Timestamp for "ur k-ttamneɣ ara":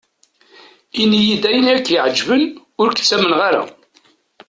2.81-3.63